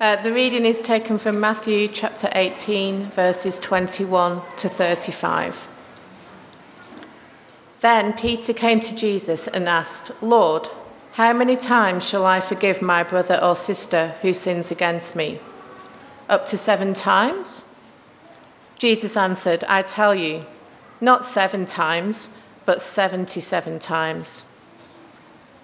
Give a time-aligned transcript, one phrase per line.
[0.00, 5.68] Uh, the reading is taken from Matthew chapter 18, verses 21 to 35.
[7.82, 10.68] Then Peter came to Jesus and asked, Lord,
[11.12, 15.38] how many times shall I forgive my brother or sister who sins against me?
[16.30, 17.66] Up to seven times?
[18.78, 20.46] Jesus answered, I tell you,
[21.02, 24.49] not seven times, but 77 times.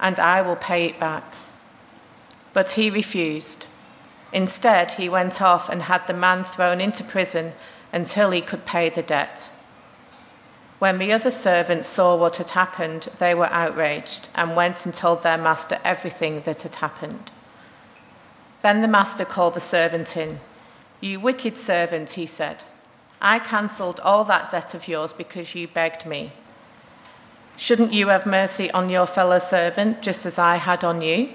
[0.00, 1.34] and I will pay it back.
[2.52, 3.66] But he refused.
[4.32, 7.52] Instead, he went off and had the man thrown into prison
[7.92, 9.50] until he could pay the debt.
[10.78, 15.22] When the other servants saw what had happened, they were outraged and went and told
[15.22, 17.30] their master everything that had happened.
[18.62, 20.40] Then the master called the servant in.
[21.00, 22.64] You wicked servant, he said.
[23.20, 26.32] I cancelled all that debt of yours because you begged me.
[27.60, 31.28] Shouldn't you have mercy on your fellow servant just as I had on you?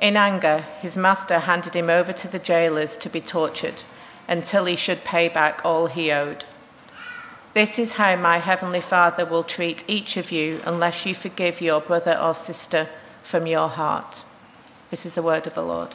[0.00, 3.84] In anger, his master handed him over to the jailers to be tortured
[4.26, 6.46] until he should pay back all he owed.
[7.54, 11.80] This is how my heavenly Father will treat each of you unless you forgive your
[11.80, 12.88] brother or sister
[13.22, 14.24] from your heart.
[14.90, 15.94] This is the word of the Lord.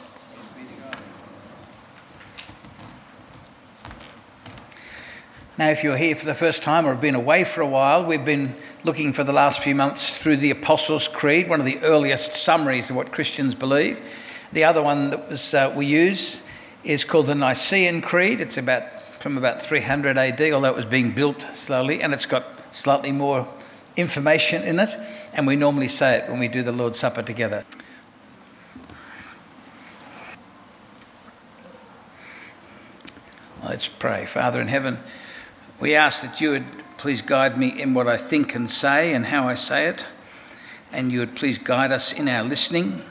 [5.58, 8.04] Now, if you're here for the first time or have been away for a while,
[8.04, 11.78] we've been looking for the last few months through the Apostles' Creed, one of the
[11.82, 14.00] earliest summaries of what Christians believe.
[14.52, 16.46] The other one that was, uh, we use
[16.84, 18.42] is called the Nicene Creed.
[18.42, 22.44] It's about from about 300 AD, although it was being built slowly, and it's got
[22.74, 23.48] slightly more
[23.96, 24.90] information in it.
[25.32, 27.64] And we normally say it when we do the Lord's Supper together.
[33.62, 34.26] Let's pray.
[34.26, 34.98] Father in heaven,
[35.80, 39.26] we ask that you would please guide me in what I think and say and
[39.26, 40.06] how I say it,
[40.90, 43.02] and you would please guide us in our listening,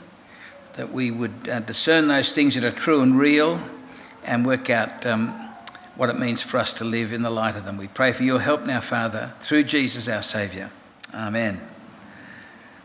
[0.72, 3.60] that we would uh, discern those things that are true and real
[4.24, 5.28] and work out um,
[5.94, 7.76] what it means for us to live in the light of them.
[7.76, 10.72] We pray for your help now, Father, through Jesus our Saviour.
[11.14, 11.60] Amen.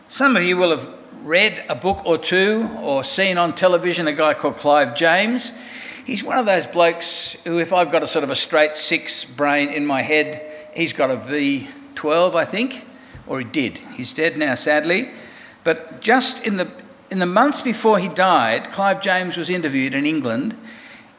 [0.10, 0.88] Some of you will have
[1.24, 5.58] read a book or two or seen on television a guy called Clive James.
[6.06, 9.26] He's one of those blokes who, if I've got a sort of a straight six
[9.26, 10.46] brain in my head,
[10.76, 12.86] he's got a V12, I think,
[13.28, 13.78] or he did.
[13.96, 15.10] He's dead now, sadly.
[15.64, 16.72] But just in the
[17.12, 20.56] in the months before he died, Clive James was interviewed in England,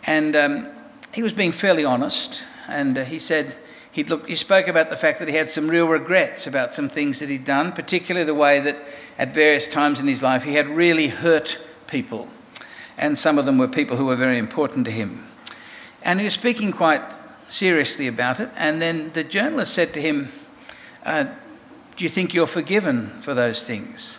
[0.06, 0.68] and um,
[1.12, 2.44] he was being fairly honest.
[2.68, 3.56] And uh, he said
[3.90, 6.88] he looked, he spoke about the fact that he had some real regrets about some
[6.88, 8.76] things that he'd done, particularly the way that
[9.18, 12.28] at various times in his life he had really hurt people
[13.00, 15.24] and some of them were people who were very important to him.
[16.02, 17.02] And he was speaking quite
[17.50, 18.48] seriously about it.
[18.56, 20.28] And then the journalist said to him,
[21.04, 21.24] uh,
[21.96, 24.18] Do you think you're forgiven for those things?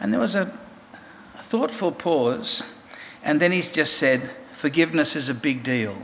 [0.00, 0.42] And there was a,
[1.34, 2.62] a thoughtful pause.
[3.22, 5.96] And then he's just said, Forgiveness is a big deal.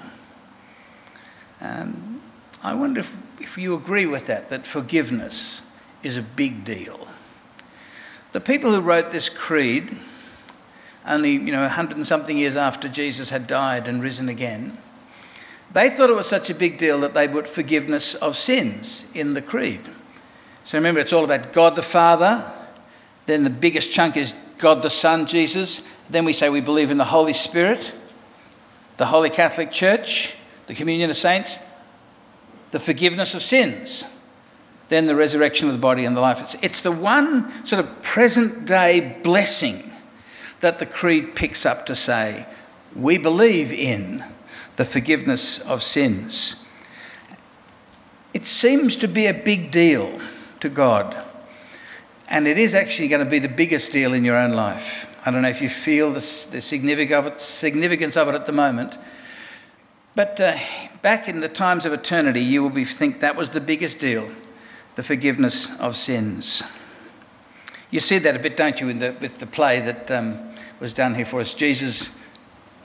[1.60, 2.20] And
[2.62, 5.66] I wonder if, if you agree with that, that forgiveness
[6.02, 7.08] is a big deal.
[8.32, 9.96] The people who wrote this creed
[11.06, 14.78] only, you know, 100 and something years after Jesus had died and risen again,
[15.74, 19.34] they thought it was such a big deal that they put forgiveness of sins in
[19.34, 19.80] the creed.
[20.62, 22.50] So remember, it's all about God the Father,
[23.26, 25.86] then the biggest chunk is God the Son, Jesus.
[26.08, 27.92] Then we say we believe in the Holy Spirit,
[28.98, 30.36] the Holy Catholic Church,
[30.68, 31.58] the communion of saints,
[32.70, 34.04] the forgiveness of sins,
[34.90, 36.40] then the resurrection of the body and the life.
[36.40, 39.92] It's, it's the one sort of present day blessing
[40.60, 42.46] that the Creed picks up to say,
[42.94, 44.24] we believe in
[44.76, 46.64] the forgiveness of sins.
[48.32, 50.20] It seems to be a big deal
[50.60, 51.16] to God,
[52.28, 55.10] and it is actually going to be the biggest deal in your own life.
[55.26, 58.98] I don't know if you feel the, the significance of it at the moment.
[60.14, 60.56] But uh,
[61.02, 64.30] back in the times of eternity, you will be, think that was the biggest deal
[64.96, 66.62] the forgiveness of sins.
[67.90, 70.38] You see that a bit, don't you, the, with the play that um,
[70.78, 71.52] was done here for us?
[71.52, 72.20] Jesus,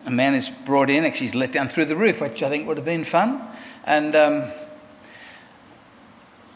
[0.06, 2.68] a man is brought in, actually, he's let down through the roof, which I think
[2.68, 3.42] would have been fun.
[3.86, 4.44] And um,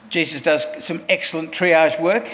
[0.09, 2.29] Jesus does some excellent triage work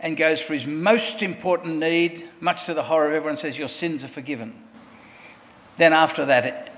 [0.00, 3.68] and goes for his most important need, much to the horror of everyone, says, Your
[3.68, 4.54] sins are forgiven.
[5.76, 6.72] Then, after that,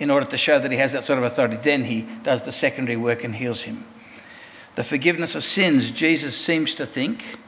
[0.00, 1.56] in order to show that he has that sort of authority.
[1.56, 3.84] Then he does the secondary work and heals him.
[4.74, 7.38] The forgiveness of sins, Jesus seems to think,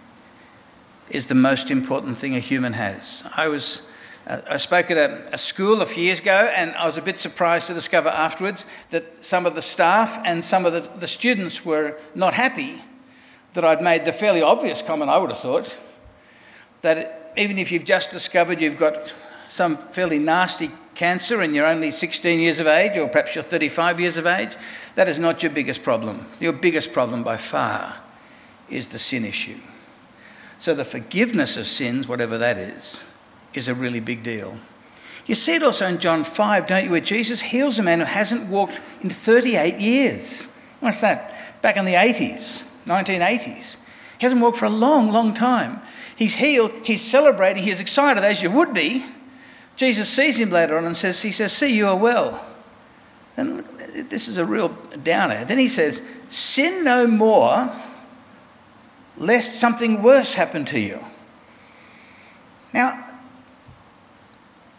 [1.11, 3.25] is the most important thing a human has.
[3.37, 3.87] I was.
[4.27, 7.19] I spoke at a, a, school a few years ago, and I was a bit
[7.19, 11.65] surprised to discover afterwards that some of the staff and some of the, the students
[11.65, 12.81] were not happy
[13.55, 15.79] that I'd made the fairly obvious comment, I would have thought,
[16.83, 19.13] that even if you've just discovered you've got
[19.49, 24.01] some fairly nasty cancer and you're only 16 years of age, or perhaps you're 35
[24.01, 24.57] years of age,
[24.95, 26.27] that is not your biggest problem.
[26.41, 27.97] Your biggest problem by far
[28.69, 29.59] is the sin issue.
[30.59, 33.05] So the forgiveness of sins, whatever that is,
[33.55, 34.59] is a really big deal.
[35.27, 38.07] You see it also in John 5, don't you, where Jesus heals a man who
[38.07, 40.53] hasn't walked in 38 years.
[40.81, 41.63] What's that?
[41.63, 43.87] Back in the 80s, 1980s.
[44.19, 45.81] He hasn't walked for a long, long time.
[46.17, 49.05] He's healed, he's celebrating, he's excited, as you would be
[49.77, 52.41] Jesus sees him later on and says, He says, See, you are well.
[53.37, 53.61] And
[54.11, 54.69] this is a real
[55.03, 55.45] downer.
[55.45, 57.69] Then he says, Sin no more,
[59.17, 61.05] lest something worse happen to you.
[62.73, 63.12] Now,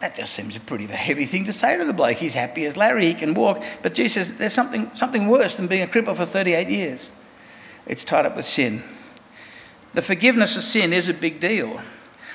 [0.04, 2.18] that just seems a pretty heavy thing to say to the bloke.
[2.18, 3.64] He's happy as Larry, he can walk.
[3.82, 7.10] But Jesus says, There's something, something worse than being a cripple for 38 years.
[7.86, 8.82] It's tied up with sin.
[9.94, 11.80] The forgiveness of sin is a big deal.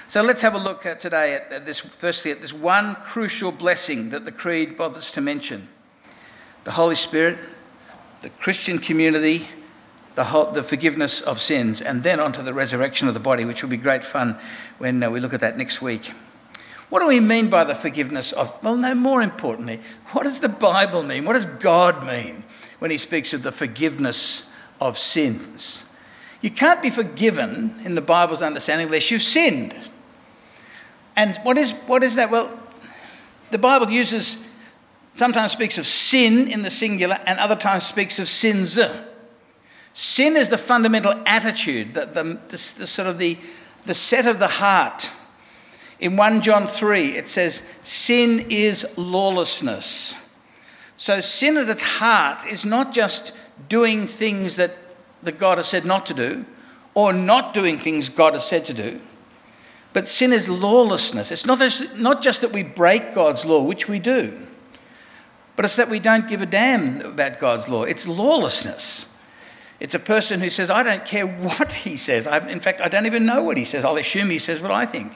[0.07, 4.09] So let's have a look at today at this, firstly, at this one crucial blessing
[4.09, 5.67] that the Creed bothers to mention
[6.63, 7.37] the Holy Spirit,
[8.21, 9.47] the Christian community,
[10.15, 13.61] the, whole, the forgiveness of sins, and then onto the resurrection of the body, which
[13.61, 14.39] will be great fun
[14.79, 16.11] when uh, we look at that next week.
[16.89, 18.57] What do we mean by the forgiveness of?
[18.63, 19.79] Well, no, more importantly,
[20.11, 21.25] what does the Bible mean?
[21.25, 22.43] What does God mean
[22.79, 24.51] when He speaks of the forgiveness
[24.81, 25.85] of sins?
[26.41, 29.75] You can't be forgiven in the Bible's understanding unless you've sinned.
[31.15, 32.31] And what is, what is that?
[32.31, 32.49] Well,
[33.51, 34.47] the Bible uses,
[35.15, 38.79] sometimes speaks of sin in the singular and other times speaks of sins.
[39.93, 43.37] Sin is the fundamental attitude, the, the, the, the sort of the,
[43.85, 45.09] the set of the heart.
[45.99, 50.15] In 1 John 3, it says, Sin is lawlessness.
[50.95, 53.33] So, sin at its heart is not just
[53.67, 54.75] doing things that,
[55.23, 56.45] that God has said not to do,
[56.93, 58.99] or not doing things God has said to do.
[59.91, 61.31] But sin is lawlessness.
[61.31, 64.47] It's not just, not just that we break God's law, which we do,
[65.55, 67.83] but it's that we don't give a damn about God's law.
[67.83, 69.13] It's lawlessness.
[69.79, 72.27] It's a person who says, I don't care what he says.
[72.27, 73.83] I, in fact, I don't even know what he says.
[73.83, 75.13] I'll assume he says what I think.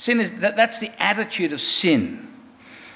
[0.00, 2.26] Sin is that, that's the attitude of sin.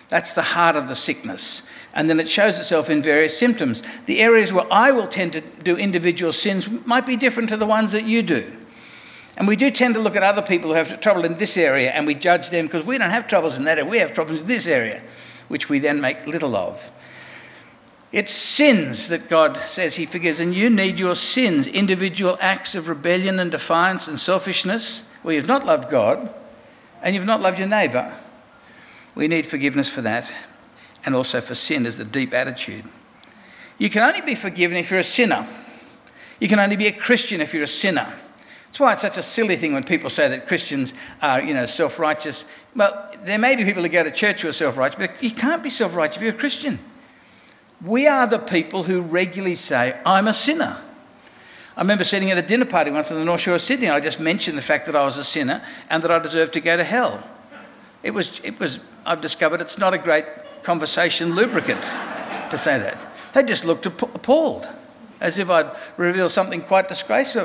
[0.09, 1.69] That's the heart of the sickness.
[1.93, 3.83] And then it shows itself in various symptoms.
[4.06, 7.67] The areas where I will tend to do individual sins might be different to the
[7.67, 8.51] ones that you do.
[9.37, 11.91] And we do tend to look at other people who have trouble in this area
[11.91, 14.41] and we judge them because we don't have troubles in that area, we have problems
[14.41, 15.03] in this area,
[15.49, 16.91] which we then make little of.
[18.12, 22.88] It's sins that God says He forgives, and you need your sins, individual acts of
[22.88, 26.33] rebellion and defiance and selfishness, where you've not loved God
[27.04, 28.12] and you've not loved your neighbour.
[29.14, 30.32] We need forgiveness for that,
[31.04, 32.87] and also for sin as the deep attitude.
[33.78, 35.46] You can only be forgiven if you're a sinner.
[36.40, 38.16] You can only be a Christian if you're a sinner.
[38.66, 41.66] That's why it's such a silly thing when people say that Christians are, you know,
[41.66, 42.50] self-righteous.
[42.75, 45.62] Well, there may be people who go to church who are self-righteous, but you can't
[45.62, 46.80] be self-righteous if you're a Christian.
[47.84, 50.78] We are the people who regularly say, I'm a sinner.
[51.76, 53.97] I remember sitting at a dinner party once on the North Shore of Sydney, and
[53.97, 56.61] I just mentioned the fact that I was a sinner and that I deserved to
[56.61, 57.26] go to hell.
[58.02, 60.25] It was, it was, I've discovered it's not a great
[60.62, 61.83] conversation lubricant
[62.50, 62.97] to say that.
[63.33, 64.69] They just looked appalled,
[65.21, 67.45] as if I'd revealed something quite disgraceful.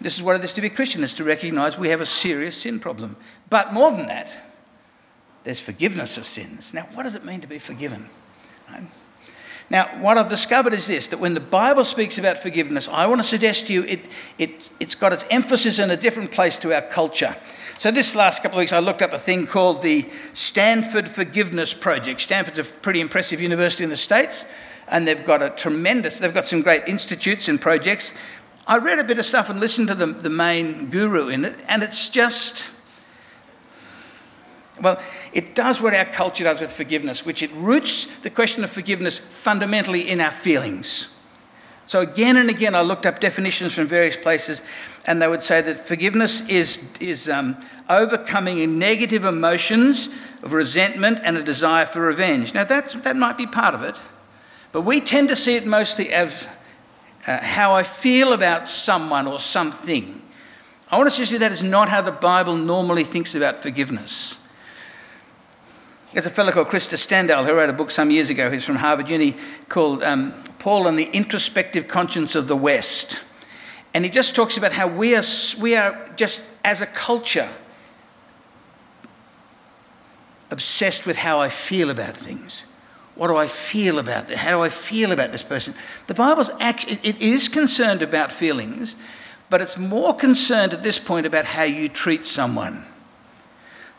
[0.00, 2.56] This is what it is to be Christian, is to recognize we have a serious
[2.62, 3.16] sin problem.
[3.50, 4.36] But more than that,
[5.42, 6.72] there's forgiveness of sins.
[6.72, 8.08] Now, what does it mean to be forgiven?
[9.72, 13.22] Now, what I've discovered is this that when the Bible speaks about forgiveness, I want
[13.22, 14.00] to suggest to you it,
[14.36, 17.34] it, it's got its emphasis in a different place to our culture.
[17.78, 21.72] So, this last couple of weeks, I looked up a thing called the Stanford Forgiveness
[21.72, 22.20] Project.
[22.20, 24.52] Stanford's a pretty impressive university in the States,
[24.88, 28.12] and they've got a tremendous, they've got some great institutes and projects
[28.64, 31.56] I read a bit of stuff and listened to the, the main guru in it,
[31.66, 32.64] and it's just,
[34.82, 35.00] well,
[35.32, 39.16] it does what our culture does with forgiveness, which it roots the question of forgiveness
[39.16, 41.14] fundamentally in our feelings.
[41.86, 44.62] So, again and again, I looked up definitions from various places,
[45.06, 47.56] and they would say that forgiveness is, is um,
[47.88, 50.08] overcoming negative emotions
[50.42, 52.54] of resentment and a desire for revenge.
[52.54, 53.96] Now, that's, that might be part of it,
[54.72, 56.48] but we tend to see it mostly as
[57.26, 60.22] uh, how I feel about someone or something.
[60.90, 64.41] I want to suggest that is not how the Bible normally thinks about forgiveness.
[66.12, 68.50] There's a fellow called Chris Stendahl who wrote a book some years ago.
[68.50, 69.34] He's from Harvard Uni
[69.70, 73.18] called um, Paul and the Introspective Conscience of the West.
[73.94, 75.22] And he just talks about how we are,
[75.58, 77.48] we are just, as a culture,
[80.50, 82.66] obsessed with how I feel about things.
[83.14, 84.36] What do I feel about it?
[84.36, 85.72] How do I feel about this person?
[86.08, 88.96] The Bible's actually, it is concerned about feelings,
[89.48, 92.84] but it's more concerned at this point about how you treat someone.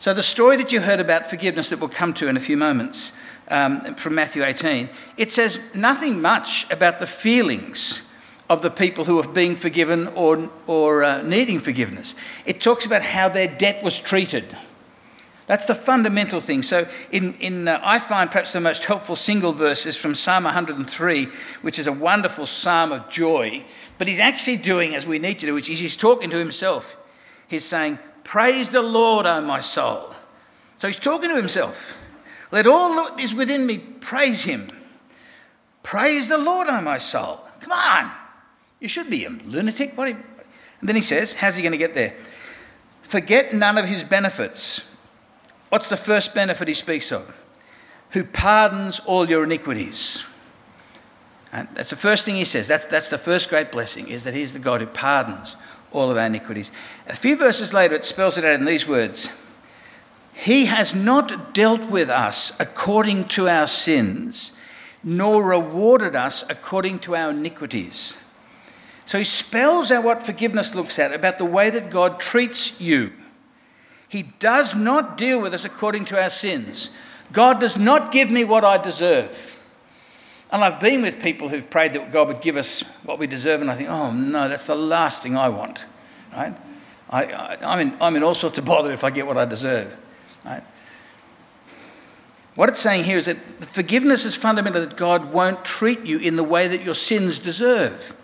[0.04, 2.58] So, the story that you heard about forgiveness that we'll come to in a few
[2.58, 3.14] moments
[3.48, 8.02] um, from Matthew 18, it says nothing much about the feelings
[8.50, 12.16] of the people who are being forgiven or, or uh, needing forgiveness.
[12.44, 14.54] It talks about how their debt was treated.
[15.46, 16.62] That's the fundamental thing.
[16.62, 20.44] So, in, in, uh, I find perhaps the most helpful single verse is from Psalm
[20.44, 21.28] 103,
[21.62, 23.64] which is a wonderful psalm of joy.
[23.96, 26.94] But he's actually doing as we need to do, which is he's talking to himself.
[27.48, 30.12] He's saying, Praise the Lord, O my soul.
[30.78, 32.00] So he's talking to himself.
[32.50, 34.68] Let all that is within me praise him.
[35.82, 37.40] Praise the Lord, O my soul.
[37.60, 38.10] Come on.
[38.80, 39.96] You should be a lunatic.
[39.96, 40.08] What?
[40.08, 40.18] And
[40.82, 42.14] then he says, How's he going to get there?
[43.02, 44.80] Forget none of his benefits
[45.74, 47.34] What's the first benefit he speaks of?
[48.10, 50.24] Who pardons all your iniquities.
[51.52, 52.68] And that's the first thing he says.
[52.68, 55.56] That's, that's the first great blessing, is that he's the God who pardons
[55.94, 56.70] all of our iniquities.
[57.06, 59.30] A few verses later, it spells it out in these words
[60.32, 64.52] He has not dealt with us according to our sins,
[65.02, 68.18] nor rewarded us according to our iniquities.
[69.06, 73.12] So he spells out what forgiveness looks at about the way that God treats you.
[74.08, 76.90] He does not deal with us according to our sins.
[77.32, 79.53] God does not give me what I deserve.
[80.54, 83.60] And I've been with people who've prayed that God would give us what we deserve,
[83.60, 85.84] and I think, oh no, that's the last thing I want.
[86.32, 86.54] Right?
[87.10, 89.96] I, am in, I'm in all sorts of bother if I get what I deserve.
[90.44, 90.62] Right?
[92.54, 96.36] What it's saying here is that forgiveness is fundamental that God won't treat you in
[96.36, 98.16] the way that your sins deserve.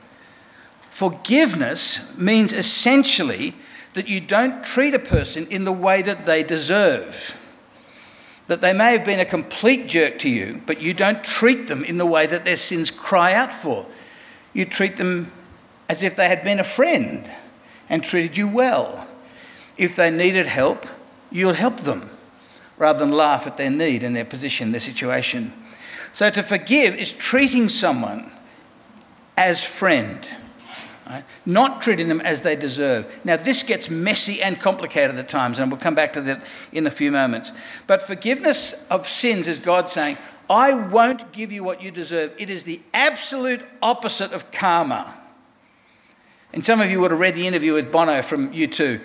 [0.82, 3.54] Forgiveness means essentially
[3.94, 7.39] that you don't treat a person in the way that they deserve.
[8.50, 11.84] That they may have been a complete jerk to you, but you don't treat them
[11.84, 13.86] in the way that their sins cry out for.
[14.52, 15.30] You treat them
[15.88, 17.30] as if they had been a friend
[17.88, 19.06] and treated you well.
[19.78, 20.84] If they needed help,
[21.30, 22.10] you'll help them
[22.76, 25.52] rather than laugh at their need and their position, their situation.
[26.12, 28.32] So to forgive is treating someone
[29.36, 30.28] as friend
[31.10, 31.24] Right?
[31.44, 33.12] Not treating them as they deserve.
[33.24, 36.40] Now, this gets messy and complicated at times, and we'll come back to that
[36.70, 37.50] in a few moments.
[37.88, 42.32] But forgiveness of sins is God saying, I won't give you what you deserve.
[42.38, 45.16] It is the absolute opposite of karma.
[46.52, 49.00] And some of you would have read the interview with Bono from U2,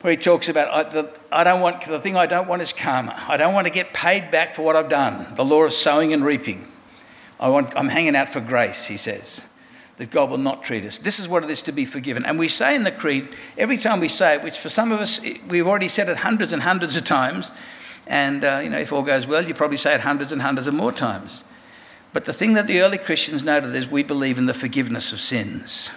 [0.00, 2.72] where he talks about, I, the, I don't want, the thing I don't want is
[2.72, 3.14] karma.
[3.28, 6.12] I don't want to get paid back for what I've done, the law of sowing
[6.12, 6.66] and reaping.
[7.38, 9.48] I want, I'm hanging out for grace, he says
[9.96, 10.98] that God will not treat us.
[10.98, 12.24] This is what it is to be forgiven.
[12.24, 15.00] And we say in the Creed, every time we say it, which for some of
[15.00, 17.52] us, we've already said it hundreds and hundreds of times.
[18.06, 20.66] And, uh, you know, if all goes well, you probably say it hundreds and hundreds
[20.66, 21.44] of more times.
[22.12, 25.20] But the thing that the early Christians noted is we believe in the forgiveness of
[25.20, 25.90] sins,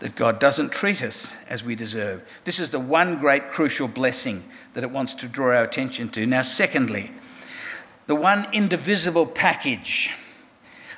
[0.00, 2.28] that God doesn't treat us as we deserve.
[2.44, 6.26] This is the one great crucial blessing that it wants to draw our attention to.
[6.26, 7.12] Now, secondly,
[8.06, 10.12] the one indivisible package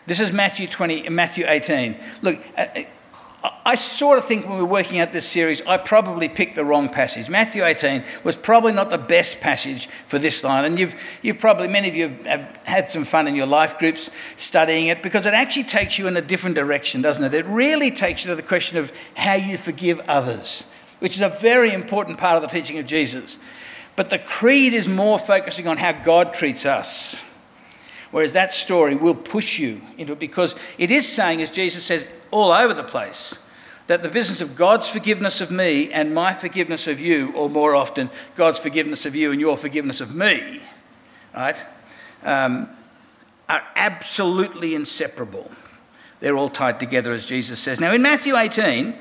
[0.07, 1.97] this is Matthew 20, Matthew 18.
[2.23, 5.77] Look, uh, uh, I sort of think when we are working out this series, I
[5.77, 7.29] probably picked the wrong passage.
[7.29, 10.65] Matthew 18 was probably not the best passage for this line.
[10.65, 14.11] And you've, you've probably, many of you have had some fun in your life groups
[14.37, 17.35] studying it because it actually takes you in a different direction, doesn't it?
[17.35, 20.69] It really takes you to the question of how you forgive others,
[21.01, 23.39] which is a very important part of the teaching of Jesus.
[23.97, 27.21] But the creed is more focusing on how God treats us.
[28.17, 32.09] Whereas that story will push you into it because it is saying, as Jesus says
[32.31, 33.39] all over the place,
[33.89, 37.75] that the business of God's forgiveness of me and my forgiveness of you, or more
[37.75, 40.63] often, God's forgiveness of you and your forgiveness of me,
[41.35, 41.63] right,
[42.25, 42.71] um,
[43.51, 45.51] are absolutely inseparable.
[46.21, 47.81] They're all tied together, as Jesus says.
[47.81, 48.95] Now, in Matthew 18,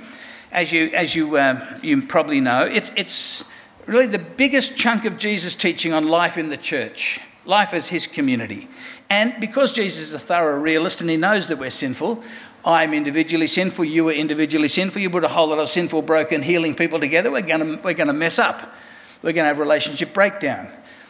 [0.52, 3.46] as you, as you, uh, you probably know, it's, it's
[3.86, 8.08] really the biggest chunk of Jesus' teaching on life in the church, life as his
[8.08, 8.68] community.
[9.10, 12.24] And because Jesus is a thorough realist and he knows that we're sinful,
[12.66, 16.42] I'm individually sinful, you are individually sinful, you put a whole lot of sinful, broken,
[16.42, 18.74] healing people together, we're going to, we're to mess up.
[19.22, 20.68] We're going to have relationship breakdown.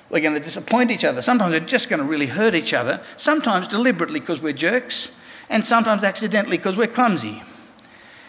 [0.09, 1.21] We're going to disappoint each other.
[1.21, 5.15] Sometimes we're just going to really hurt each other, sometimes deliberately because we're jerks,
[5.49, 7.41] and sometimes accidentally because we're clumsy.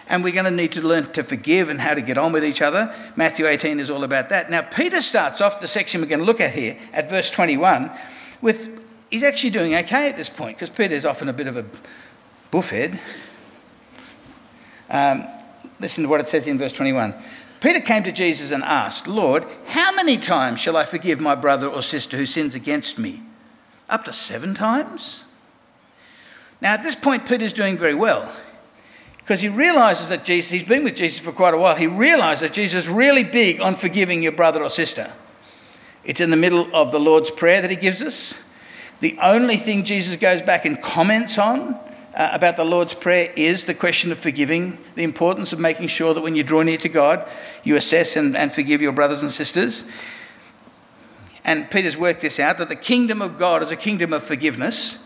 [0.09, 2.45] And we're going to need to learn to forgive and how to get on with
[2.45, 2.95] each other.
[3.17, 4.51] Matthew 18 is all about that.
[4.51, 7.91] Now, Peter starts off the section we're going to look at here at verse 21
[8.41, 11.65] with he's actually doing okay at this point because Peter's often a bit of a
[12.51, 12.99] buffhead.
[14.89, 15.27] Um,
[15.81, 17.15] listen to what it says in verse 21.
[17.61, 21.67] Peter came to Jesus and asked, Lord, how many times shall I forgive my brother
[21.67, 23.23] or sister who sins against me?
[23.89, 25.25] Up to seven times?
[26.61, 28.31] Now, at this point, Peter's doing very well
[29.19, 32.49] because he realizes that Jesus, he's been with Jesus for quite a while, he realizes
[32.49, 35.13] that Jesus is really big on forgiving your brother or sister.
[36.05, 38.46] It's in the middle of the Lord's Prayer that he gives us.
[39.01, 41.79] The only thing Jesus goes back and comments on
[42.15, 46.15] uh, about the Lord's Prayer is the question of forgiving, the importance of making sure
[46.15, 47.29] that when you draw near to God,
[47.63, 49.85] you assess and, and forgive your brothers and sisters.
[51.45, 55.05] And Peter's worked this out that the kingdom of God is a kingdom of forgiveness.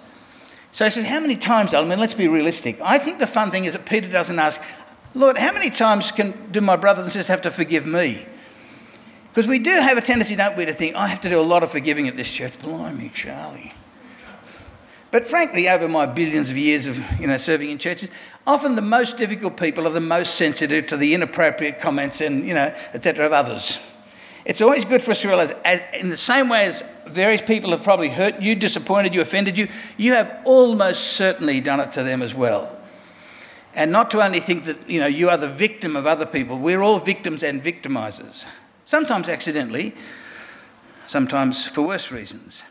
[0.72, 2.78] So he says, How many times, I mean, let's be realistic.
[2.80, 4.62] I think the fun thing is that Peter doesn't ask,
[5.14, 8.24] Lord, how many times can, do my brothers and sisters have to forgive me?
[9.30, 11.42] Because we do have a tendency, don't we, to think, I have to do a
[11.42, 12.58] lot of forgiving at this church.
[12.60, 13.72] Blimey, Charlie.
[15.10, 18.10] But frankly, over my billions of years of you know, serving in churches,
[18.46, 22.54] often the most difficult people are the most sensitive to the inappropriate comments and, you
[22.54, 23.26] know, etc.
[23.26, 23.84] of others.
[24.44, 27.70] It's always good for us to realize, as, in the same way as various people
[27.72, 32.02] have probably hurt you, disappointed you, offended you, you have almost certainly done it to
[32.02, 32.76] them as well.
[33.74, 36.58] And not to only think that, you know, you are the victim of other people,
[36.58, 38.46] we're all victims and victimizers.
[38.84, 39.94] Sometimes accidentally,
[41.06, 42.62] sometimes for worse reasons.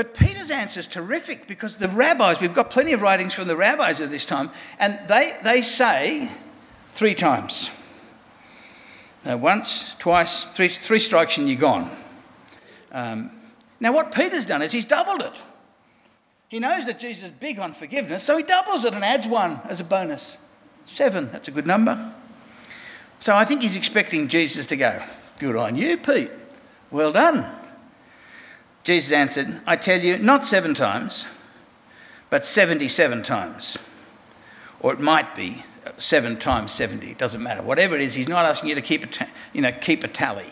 [0.00, 3.54] But Peter's answer is terrific because the rabbis, we've got plenty of writings from the
[3.54, 4.48] rabbis of this time,
[4.78, 6.30] and they, they say
[6.88, 7.68] three times.
[9.26, 11.94] Now, once, twice, three, three strikes and you're gone.
[12.90, 13.30] Um,
[13.78, 15.38] now, what Peter's done is he's doubled it.
[16.48, 19.60] He knows that Jesus is big on forgiveness, so he doubles it and adds one
[19.68, 20.38] as a bonus.
[20.86, 22.14] Seven, that's a good number.
[23.18, 25.04] So I think he's expecting Jesus to go,
[25.38, 26.30] Good on you, Pete.
[26.90, 27.59] Well done.
[28.90, 31.28] Jesus answered, I tell you, not seven times,
[32.28, 33.78] but 77 times.
[34.80, 35.62] Or it might be
[35.96, 37.08] seven times 70.
[37.08, 37.62] It doesn't matter.
[37.62, 40.08] Whatever it is, he's not asking you to keep a, ta- you know, keep a
[40.08, 40.48] tally.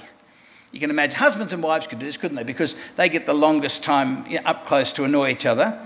[0.71, 2.45] You can imagine husbands and wives could do this, couldn't they?
[2.45, 5.77] Because they get the longest time up close to annoy each other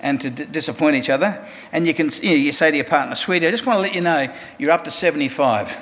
[0.00, 1.46] and to d- disappoint each other.
[1.70, 3.82] And you can you, know, you say to your partner, sweetie, I just want to
[3.82, 4.26] let you know
[4.58, 5.76] you're up to 75.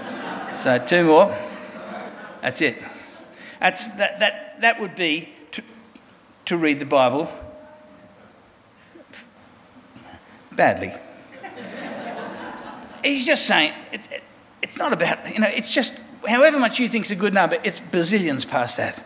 [0.54, 1.36] so two more.
[2.40, 2.82] That's it.
[3.60, 5.31] That's, that, that, that would be
[6.52, 7.30] to, read the Bible
[10.52, 10.92] badly.
[13.02, 14.08] He's just saying, it's,
[14.62, 17.80] it's not about, you know, it's just however much you think's a good number, it's
[17.80, 19.02] bazillions past that.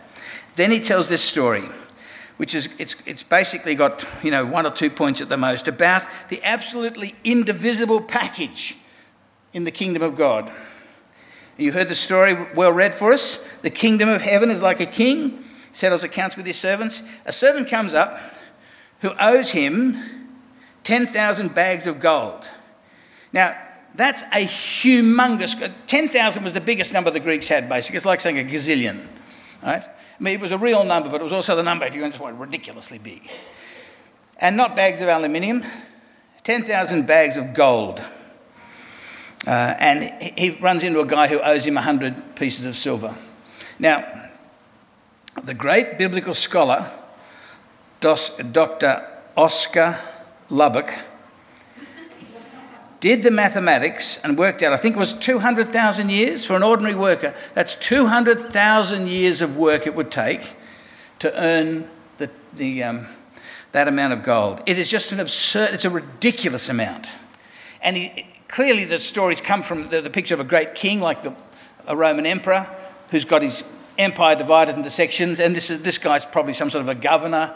[0.57, 1.65] Then he tells this story,
[2.37, 5.69] which is, it's, it's basically got, you know, one or two points at the most,
[5.69, 8.77] about the absolutely indivisible package
[9.53, 10.51] in the kingdom of God.
[11.57, 13.43] You heard the story well read for us.
[13.63, 15.43] The kingdom of heaven is like a king,
[15.77, 17.03] settles accounts with his servants.
[17.27, 18.19] A servant comes up
[19.03, 19.99] who owes him
[20.85, 22.47] 10,000 bags of gold.
[23.31, 23.55] Now,
[23.95, 27.99] that's a humongous, 10,000 was the biggest number the Greeks had, basically.
[27.99, 29.07] It's like saying a gazillion,
[29.63, 29.83] right?
[29.85, 32.01] I mean, it was a real number, but it was also the number, if you
[32.01, 33.29] want to say ridiculously big.
[34.39, 35.63] And not bags of aluminium,
[36.45, 38.01] 10,000 bags of gold.
[39.47, 43.15] Uh, and he runs into a guy who owes him 100 pieces of silver.
[43.79, 44.26] Now,
[45.45, 46.91] the great biblical scholar,
[48.01, 49.07] Dr.
[49.37, 49.99] Oscar
[50.51, 50.93] Lubbock,
[53.01, 56.95] did the mathematics and worked out, I think it was 200,000 years for an ordinary
[56.95, 57.35] worker.
[57.55, 60.55] That's 200,000 years of work it would take
[61.19, 63.07] to earn the, the, um,
[63.73, 64.63] that amount of gold.
[64.67, 67.09] It is just an absurd, it's a ridiculous amount.
[67.83, 71.23] And he, clearly the stories come from the, the picture of a great king like
[71.23, 71.35] the,
[71.87, 72.67] a Roman emperor
[73.11, 73.63] who's got his
[73.99, 77.55] empire divided into sections, and this, is, this guy's probably some sort of a governor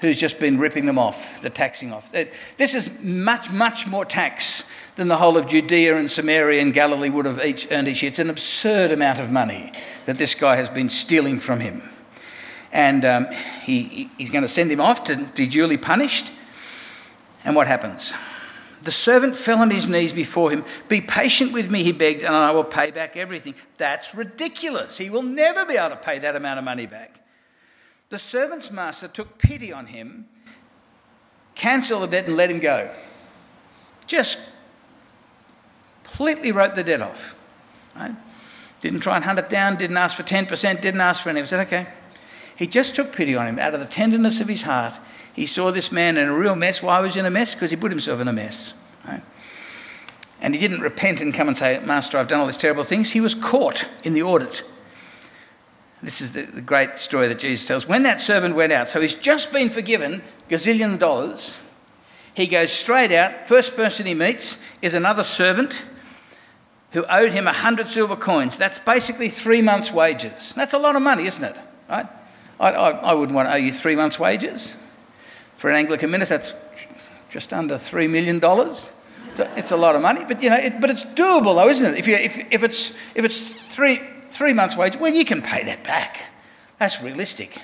[0.00, 2.10] who's just been ripping them off, the taxing off.
[2.56, 7.10] This is much, much more tax than the whole of Judea and Samaria and Galilee
[7.10, 8.10] would have each earned each year.
[8.10, 9.72] It's an absurd amount of money
[10.06, 11.82] that this guy has been stealing from him.
[12.72, 13.26] And um,
[13.62, 16.32] he, he's going to send him off to be duly punished.
[17.44, 18.12] And what happens?
[18.82, 20.64] The servant fell on his knees before him.
[20.88, 23.54] Be patient with me, he begged, and I will pay back everything.
[23.76, 24.96] That's ridiculous.
[24.96, 27.20] He will never be able to pay that amount of money back.
[28.08, 30.26] The servant's master took pity on him,
[31.54, 32.90] cancelled the debt, and let him go.
[34.06, 34.38] Just
[36.02, 37.36] completely wrote the debt off.
[37.94, 38.16] Right?
[38.80, 41.44] Didn't try and hunt it down, didn't ask for 10%, didn't ask for anything.
[41.44, 41.86] He said, okay.
[42.56, 44.98] He just took pity on him out of the tenderness of his heart.
[45.34, 46.82] He saw this man in a real mess.
[46.82, 47.54] Why was he in a mess?
[47.54, 48.74] Because he put himself in a mess.
[49.06, 49.22] Right?
[50.40, 53.12] And he didn't repent and come and say, Master, I've done all these terrible things.
[53.12, 54.62] He was caught in the audit.
[56.02, 57.86] This is the, the great story that Jesus tells.
[57.86, 61.58] When that servant went out, so he's just been forgiven gazillion dollars,
[62.34, 63.46] he goes straight out.
[63.46, 65.82] First person he meets is another servant
[66.92, 68.56] who owed him a hundred silver coins.
[68.56, 70.54] That's basically three months' wages.
[70.54, 71.56] That's a lot of money, isn't it?
[71.88, 72.06] Right?
[72.58, 74.76] I, I, I wouldn't want to owe you three months' wages.
[75.60, 76.54] For an Anglican minister, that's
[77.28, 78.40] just under $3 million.
[78.40, 81.84] So it's a lot of money, but you know, it, but it's doable though, isn't
[81.84, 81.98] it?
[81.98, 85.62] If, you, if, if, it's, if it's three, three months' wage, well, you can pay
[85.64, 86.28] that back.
[86.78, 87.60] That's realistic.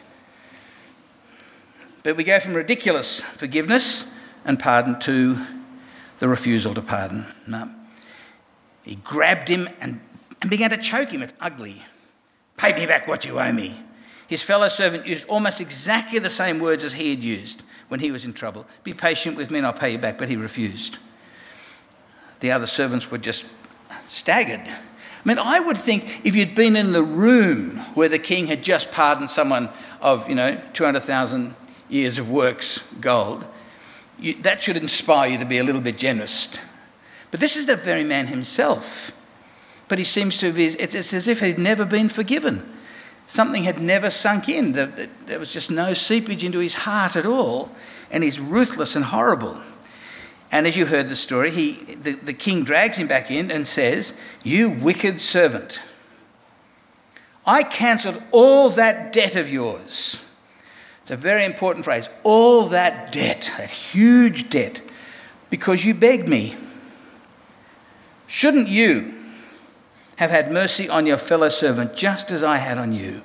[2.02, 4.12] But we go from ridiculous forgiveness
[4.44, 5.38] and pardon to
[6.18, 7.24] the refusal to pardon.
[7.46, 7.70] No.
[8.82, 10.00] He grabbed him and,
[10.42, 11.22] and began to choke him.
[11.22, 11.80] It's ugly.
[12.58, 13.80] Pay me back what you owe me.
[14.28, 18.10] His fellow servant used almost exactly the same words as he had used when he
[18.10, 18.66] was in trouble.
[18.84, 20.18] Be patient with me and I'll pay you back.
[20.18, 20.98] But he refused.
[22.40, 23.46] The other servants were just
[24.06, 24.66] staggered.
[24.66, 28.62] I mean, I would think if you'd been in the room where the king had
[28.62, 29.70] just pardoned someone
[30.00, 31.54] of, you know, 200,000
[31.88, 33.44] years of works gold,
[34.20, 36.58] you, that should inspire you to be a little bit generous.
[37.30, 39.12] But this is the very man himself.
[39.88, 42.75] But he seems to be, it's, it's as if he'd never been forgiven.
[43.26, 44.72] Something had never sunk in.
[44.72, 47.70] There was just no seepage into his heart at all.
[48.10, 49.60] And he's ruthless and horrible.
[50.52, 53.66] And as you heard the story, he, the, the king drags him back in and
[53.66, 55.80] says, You wicked servant,
[57.44, 60.20] I cancelled all that debt of yours.
[61.02, 62.08] It's a very important phrase.
[62.22, 64.82] All that debt, that huge debt,
[65.50, 66.56] because you begged me.
[68.26, 69.15] Shouldn't you
[70.16, 73.22] have had mercy on your fellow servant just as I had on you.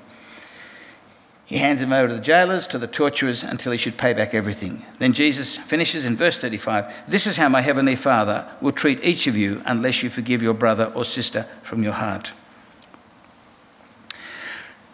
[1.46, 4.34] He hands him over to the jailers, to the torturers, until he should pay back
[4.34, 4.86] everything.
[5.00, 9.28] Then Jesus finishes in verse 35 This is how my heavenly Father will treat each
[9.28, 12.32] of you unless you forgive your brother or sister from your heart.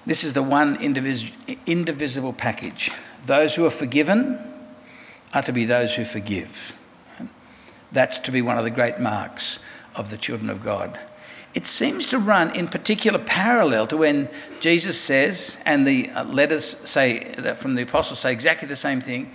[0.05, 1.31] This is the one indivis-
[1.67, 2.89] indivisible package.
[3.25, 4.39] Those who are forgiven
[5.35, 6.75] are to be those who forgive.
[7.91, 9.63] That's to be one of the great marks
[9.95, 10.99] of the children of God
[11.53, 14.29] it seems to run in particular parallel to when
[14.59, 19.31] Jesus says, and the uh, letters say from the apostles say exactly the same thing.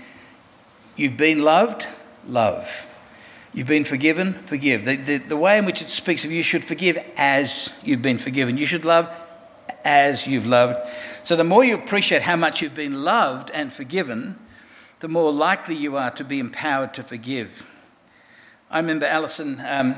[0.96, 1.86] You've been loved,
[2.26, 2.88] love.
[3.54, 4.84] You've been forgiven, forgive.
[4.84, 8.18] The, the, the way in which it speaks of you should forgive as you've been
[8.18, 8.56] forgiven.
[8.56, 9.10] You should love
[9.84, 10.80] as you've loved.
[11.24, 14.38] So the more you appreciate how much you've been loved and forgiven,
[15.00, 17.66] the more likely you are to be empowered to forgive.
[18.70, 19.96] I remember Alison, um,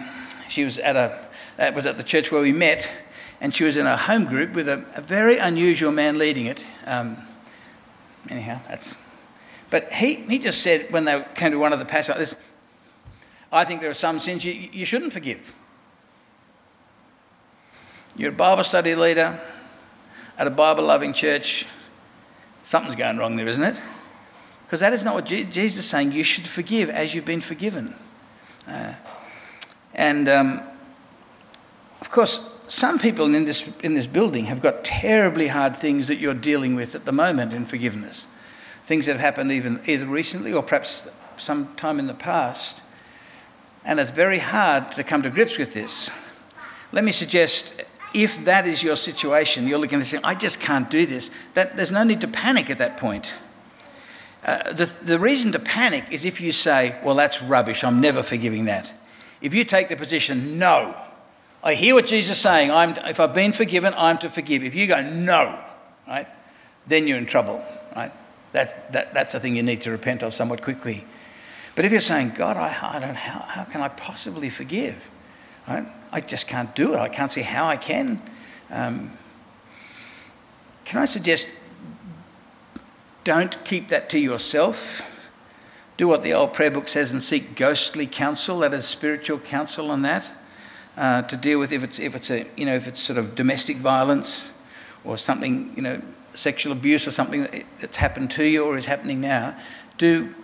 [0.49, 2.91] she was at a that was at the church where we met,
[3.41, 6.65] and she was in a home group with a, a very unusual man leading it.
[6.87, 7.17] Um,
[8.29, 9.03] anyhow, that's.
[9.71, 12.37] But he, he just said when they came to one of the pastors like this,
[13.53, 15.55] I think there are some sins you, you shouldn't forgive.
[18.17, 19.41] You're a Bible study leader
[20.39, 21.67] at a Bible loving church.
[22.63, 23.83] Something's going wrong there, isn't it?
[24.65, 26.13] Because that is not what Jesus is saying.
[26.13, 27.95] You should forgive as you've been forgiven.
[28.67, 28.95] Uh,
[29.95, 30.63] and um,
[32.05, 36.19] of course, some people in this, in this building have got terribly hard things that
[36.19, 38.27] you're dealing with at the moment in forgiveness.
[38.85, 42.83] Things that have happened even either recently or perhaps some time in the past.
[43.87, 46.11] And it's very hard to come to grips with this.
[46.93, 50.61] Let me suggest if that is your situation, you're looking at this saying, I just
[50.61, 53.33] can't do this, that, there's no need to panic at that point.
[54.45, 58.23] Uh, the, the reason to panic is if you say, Well, that's rubbish, I'm never
[58.23, 58.93] forgiving that.
[59.41, 60.95] If you take the position, No,
[61.65, 62.71] I hear what Jesus is saying.
[62.71, 64.63] I'm, if I've been forgiven, I'm to forgive.
[64.63, 65.65] If you go, no,
[66.07, 66.29] right,
[66.87, 67.65] then you're in trouble,
[67.97, 68.13] right?
[68.53, 71.07] That, that, that's a thing you need to repent of somewhat quickly.
[71.75, 75.11] But if you're saying, God, I, I don't, how, how can I possibly forgive?
[75.67, 75.87] Right?
[76.13, 76.99] I just can't do it.
[76.99, 78.21] I can't see how I can.
[78.71, 79.13] Um,
[80.85, 81.49] can I suggest
[83.25, 85.11] don't keep that to yourself?
[85.97, 89.91] Do what the old prayer book says and seek ghostly counsel, that is spiritual counsel
[89.91, 90.31] on that
[90.97, 93.35] uh, to deal with if it's if it's a you know if it's sort of
[93.35, 94.53] domestic violence
[95.05, 96.01] or something you know
[96.35, 97.43] sexual abuse or something
[97.81, 99.57] that's happened to you or is happening now.
[99.99, 100.35] Do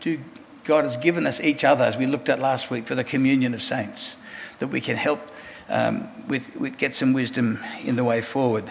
[0.00, 0.18] do
[0.64, 3.52] God has given us each other, as we looked at last week, for the communion
[3.54, 4.18] of saints,
[4.60, 5.20] that we can help
[5.68, 8.70] um, with, with get some wisdom in the way forward.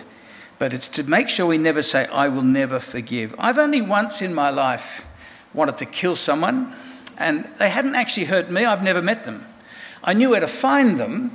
[0.58, 3.36] But it's to make sure we never say, I will never forgive.
[3.38, 5.08] I've only once in my life
[5.54, 6.73] wanted to kill someone,
[7.17, 9.45] and they hadn't actually hurt me, I've never met them.
[10.03, 11.31] I knew where to find them,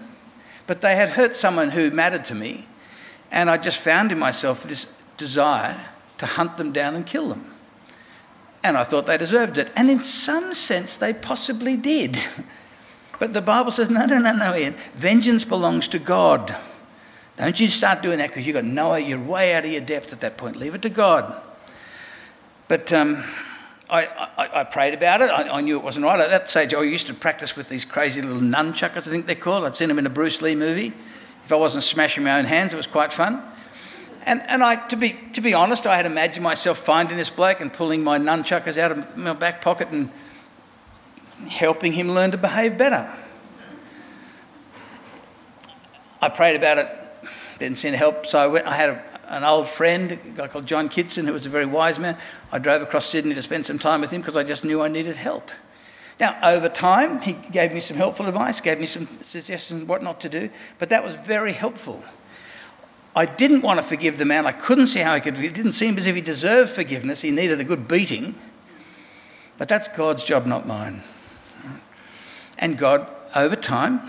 [0.66, 2.66] but they had hurt someone who mattered to me,
[3.30, 5.78] and I just found in myself this desire
[6.18, 7.52] to hunt them down and kill them.
[8.62, 9.70] And I thought they deserved it.
[9.76, 12.18] And in some sense, they possibly did.
[13.18, 14.74] But the Bible says, no, no, no, no, Ian.
[14.94, 16.54] Vengeance belongs to God.
[17.38, 20.12] Don't you start doing that because you've got no, you're way out of your depth
[20.12, 20.56] at that point.
[20.56, 21.34] Leave it to God.
[22.68, 23.24] But um,
[23.88, 25.30] I, I, I, prayed about it.
[25.30, 26.18] I, I, knew it wasn't right.
[26.18, 29.36] At that stage, I used to practice with these crazy little nunchuckers, I think they're
[29.36, 29.64] called.
[29.64, 30.92] I'd seen them in a Bruce Lee movie.
[31.44, 33.40] If I wasn't smashing my own hands, it was quite fun.
[34.24, 37.60] And, and I, to, be, to be honest, I had imagined myself finding this bloke
[37.60, 40.10] and pulling my nunchuckers out of my back pocket and
[41.48, 43.08] helping him learn to behave better.
[46.20, 46.88] I prayed about it,
[47.60, 50.48] didn't seem to help, so I, went, I had a, an old friend, a guy
[50.48, 52.16] called John Kitson, who was a very wise man.
[52.52, 54.88] I drove across Sydney to spend some time with him because I just knew I
[54.88, 55.50] needed help.
[56.18, 60.20] Now, over time, he gave me some helpful advice, gave me some suggestions what not
[60.22, 62.02] to do, but that was very helpful.
[63.14, 64.46] I didn't want to forgive the man.
[64.46, 65.38] I couldn't see how he could.
[65.38, 67.22] It didn't seem as if he deserved forgiveness.
[67.22, 68.34] He needed a good beating.
[69.58, 71.02] But that's God's job, not mine.
[72.58, 74.00] And God, over time,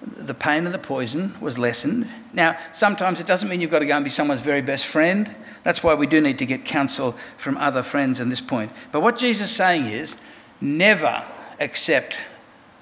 [0.00, 2.06] the pain and the poison was lessened.
[2.32, 5.34] Now, sometimes it doesn't mean you've got to go and be someone's very best friend.
[5.64, 8.72] That's why we do need to get counsel from other friends in this point.
[8.92, 10.16] But what Jesus is saying is
[10.60, 11.24] never
[11.58, 12.18] accept,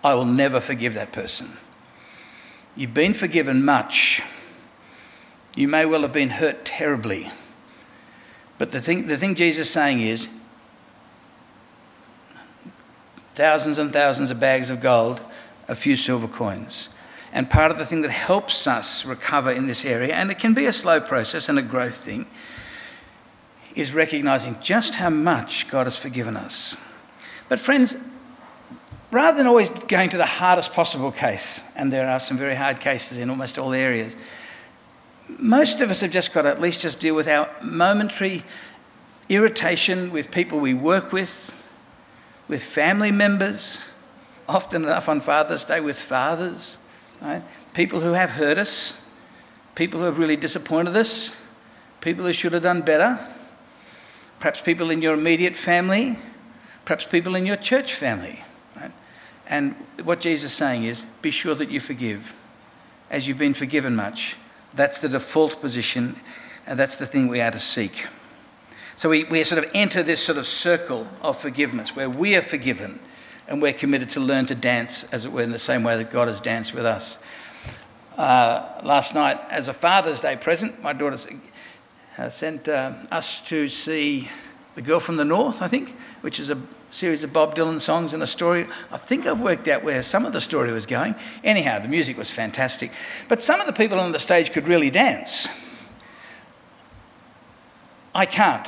[0.04, 1.56] I will never forgive that person.
[2.76, 4.20] You've been forgiven much.
[5.54, 7.30] You may well have been hurt terribly.
[8.58, 10.38] But the thing, the thing Jesus is saying is
[13.34, 15.22] thousands and thousands of bags of gold,
[15.68, 16.90] a few silver coins.
[17.32, 20.54] And part of the thing that helps us recover in this area, and it can
[20.54, 22.26] be a slow process and a growth thing,
[23.74, 26.76] is recognizing just how much God has forgiven us.
[27.48, 27.94] But, friends,
[29.10, 32.80] rather than always going to the hardest possible case, and there are some very hard
[32.80, 34.16] cases in almost all areas,
[35.38, 38.42] most of us have just got to at least just deal with our momentary
[39.28, 41.52] irritation with people we work with,
[42.48, 43.84] with family members,
[44.48, 46.78] often enough on Father's Day with fathers,
[47.20, 47.42] right?
[47.74, 49.02] people who have hurt us,
[49.74, 51.40] people who have really disappointed us,
[52.00, 53.18] people who should have done better,
[54.40, 56.16] perhaps people in your immediate family,
[56.84, 58.42] perhaps people in your church family.
[58.76, 58.92] Right?
[59.48, 59.74] And
[60.04, 62.34] what Jesus is saying is be sure that you forgive
[63.10, 64.36] as you've been forgiven much
[64.76, 66.16] that's the default position,
[66.66, 68.06] and that's the thing we are to seek.
[68.94, 72.42] So we, we sort of enter this sort of circle of forgiveness where we are
[72.42, 73.00] forgiven
[73.48, 76.10] and we're committed to learn to dance, as it were, in the same way that
[76.10, 77.22] God has danced with us.
[78.16, 81.18] Uh, last night, as a Father's Day present, my daughter
[82.18, 84.28] uh, sent uh, us to see
[84.74, 85.90] The Girl from the North, I think,
[86.22, 86.58] which is a
[86.90, 88.66] series of Bob Dylan songs and a story.
[88.90, 91.14] I think I've worked out where some of the story was going.
[91.44, 92.90] Anyhow, the music was fantastic.
[93.28, 95.46] But some of the people on the stage could really dance.
[98.14, 98.66] I can't.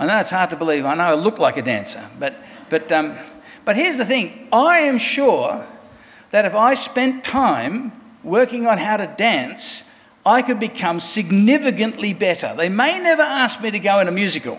[0.00, 0.84] I know it's hard to believe.
[0.84, 2.04] I know I look like a dancer.
[2.18, 2.36] But,
[2.68, 3.16] but, um,
[3.68, 5.66] but here's the thing I am sure
[6.30, 7.92] that if I spent time
[8.24, 9.84] working on how to dance,
[10.24, 12.54] I could become significantly better.
[12.56, 14.58] They may never ask me to go in a musical.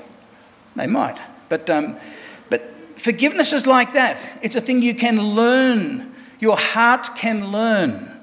[0.76, 1.18] They might.
[1.50, 1.98] But um,
[2.98, 4.24] forgiveness is like that.
[4.44, 6.14] It's a thing you can learn.
[6.38, 8.16] Your heart can learn.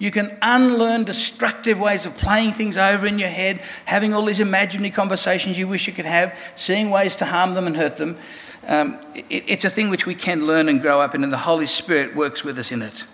[0.00, 4.40] You can unlearn destructive ways of playing things over in your head, having all these
[4.40, 8.18] imaginary conversations you wish you could have, seeing ways to harm them and hurt them.
[8.66, 11.38] Um, it, it's a thing which we can learn and grow up in, and the
[11.38, 13.04] Holy Spirit works with us in it.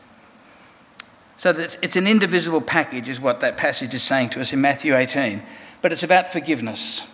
[1.36, 4.60] So it's, it's an indivisible package, is what that passage is saying to us in
[4.60, 5.42] Matthew 18.
[5.80, 7.08] But it's about forgiveness.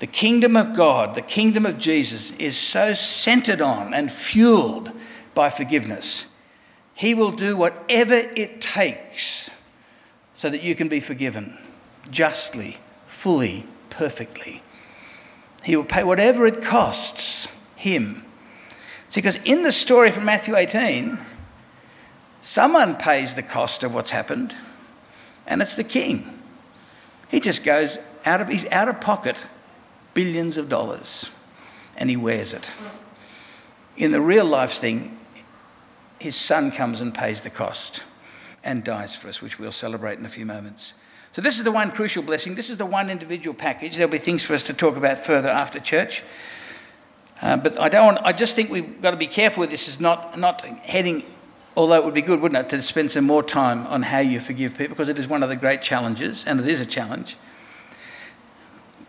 [0.00, 4.92] The kingdom of God, the kingdom of Jesus, is so centered on and fueled
[5.34, 6.26] by forgiveness.
[6.94, 9.50] He will do whatever it takes
[10.34, 11.56] so that you can be forgiven
[12.10, 14.62] justly, fully, perfectly.
[15.64, 18.24] He will pay whatever it costs him.
[19.08, 21.18] See, because in the story from Matthew 18,
[22.40, 24.54] someone pays the cost of what's happened,
[25.46, 26.38] and it's the king.
[27.28, 29.36] He just goes out of, he's out of pocket
[30.14, 31.30] billions of dollars
[31.96, 32.68] and he wears it.
[33.96, 35.18] In the real life thing,
[36.18, 38.02] his son comes and pays the cost
[38.64, 40.94] and dies for us, which we'll celebrate in a few moments.
[41.32, 42.54] So, this is the one crucial blessing.
[42.54, 43.96] This is the one individual package.
[43.96, 46.22] There'll be things for us to talk about further after church.
[47.40, 49.86] Uh, but I don't want, I just think we've got to be careful with this
[49.86, 51.22] is not, not heading,
[51.76, 54.40] although it would be good, wouldn't it, to spend some more time on how you
[54.40, 57.36] forgive people because it is one of the great challenges, and it is a challenge.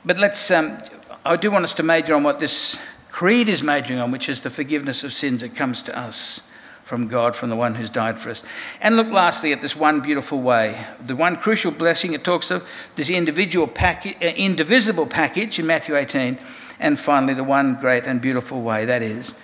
[0.05, 0.77] But let's, um,
[1.25, 2.79] I do want us to major on what this
[3.10, 6.41] creed is majoring on, which is the forgiveness of sins that comes to us
[6.89, 8.41] from God, from the one who's died for us.
[8.82, 10.88] And look lastly at this one beautiful way.
[10.99, 15.95] The one crucial blessing it talks of, this individual package, uh, indivisible package in Matthew
[15.95, 16.39] 18.
[16.80, 19.36] And finally, the one great and beautiful way, that is,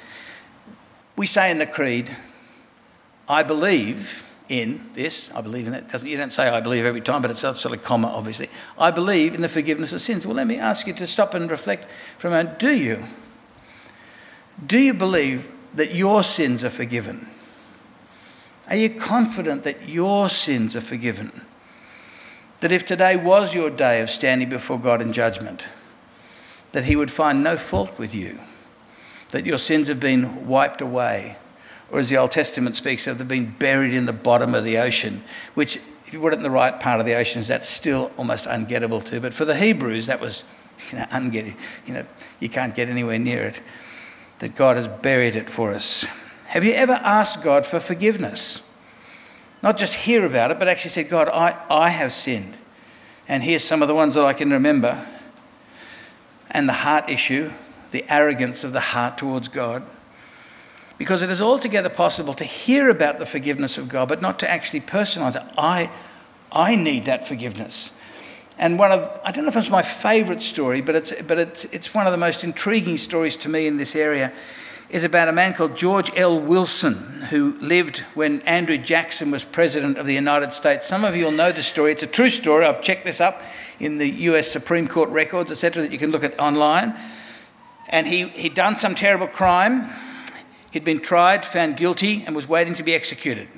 [1.15, 2.17] we say in the creed,
[3.29, 5.87] I believe in this, I believe in that.
[5.87, 8.49] Doesn't, you don't say I believe every time, but it's sort of comma, obviously.
[8.79, 10.25] I believe in the forgiveness of sins.
[10.25, 11.85] Well, let me ask you to stop and reflect
[12.17, 12.57] for a moment.
[12.57, 13.05] Do you?
[14.65, 17.27] Do you believe that your sins are forgiven?
[18.67, 21.31] Are you confident that your sins are forgiven?
[22.61, 25.67] That if today was your day of standing before God in judgment,
[26.71, 28.39] that He would find no fault with you,
[29.29, 31.37] that your sins have been wiped away,
[31.91, 34.77] or as the Old Testament speaks of, they've been buried in the bottom of the
[34.77, 35.23] ocean,
[35.53, 38.45] which, if you put it in the right part of the oceans, that's still almost
[38.45, 39.19] ungettable too.
[39.19, 40.43] But for the Hebrews, that was
[40.91, 41.57] you know, ungettable.
[41.85, 42.05] You know,
[42.39, 43.61] you can't get anywhere near it.
[44.39, 46.05] That God has buried it for us.
[46.55, 48.61] Have you ever asked God for forgiveness?
[49.61, 52.55] Not just hear about it, but actually said, God, I, I have sinned.
[53.27, 55.05] And here's some of the ones that I can remember.
[56.51, 57.51] And the heart issue,
[57.91, 59.83] the arrogance of the heart towards God.
[60.97, 64.49] Because it is altogether possible to hear about the forgiveness of God, but not to
[64.49, 65.43] actually personalize it.
[65.57, 65.91] I,
[66.53, 67.91] I need that forgiveness.
[68.57, 71.65] And one of, I don't know if it's my favourite story, but, it's, but it's,
[71.65, 74.31] it's one of the most intriguing stories to me in this area
[74.95, 76.39] is about a man called George L.
[76.39, 76.93] Wilson,
[77.29, 80.87] who lived when Andrew Jackson was president of the United States.
[80.87, 81.91] Some of you will know the story.
[81.91, 82.63] It's a true story.
[82.63, 83.41] I've checked this up
[83.77, 86.95] in the US Supreme Court records, etc., that you can look at online.
[87.89, 89.89] And he, he'd done some terrible crime.
[90.71, 93.49] He'd been tried, found guilty, and was waiting to be executed.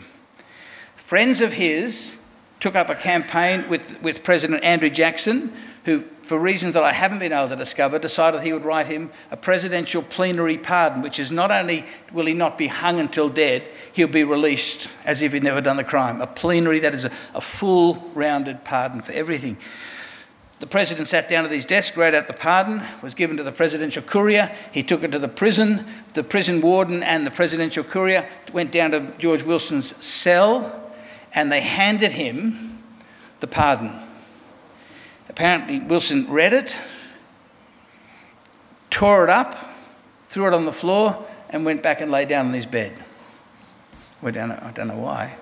[0.95, 2.19] Friends of his
[2.59, 5.53] took up a campaign with, with President Andrew Jackson
[5.87, 9.09] who, for reasons that I haven't been able to discover, decided he would write him
[9.31, 13.63] a presidential plenary pardon, which is not only will he not be hung until dead,
[13.93, 16.19] he'll be released as if he'd never done the crime.
[16.19, 19.55] A plenary, that is a, a full rounded pardon for everything.
[20.59, 23.53] The president sat down at his desk, wrote out the pardon, was given to the
[23.53, 24.53] presidential courier.
[24.73, 25.85] He took it to the prison.
[26.15, 30.91] The prison warden and the presidential courier went down to George Wilson's cell
[31.33, 32.83] and they handed him
[33.39, 34.06] the pardon.
[35.37, 36.75] Apparently, Wilson read it,
[38.89, 39.55] tore it up,
[40.25, 42.91] threw it on the floor, and went back and lay down on his bed.
[44.23, 45.37] I don't know, I don't know why.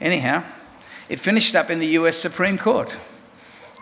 [0.00, 0.44] Anyhow,
[1.10, 2.98] it finished up in the US Supreme Court.